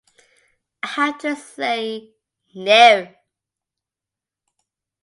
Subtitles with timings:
[0.81, 2.15] I have to say
[2.55, 3.07] no.